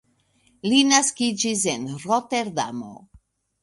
[0.71, 2.95] Li naskiĝis en Roterdamo.